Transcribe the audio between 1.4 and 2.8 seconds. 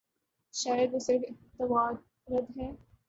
توارد ہے۔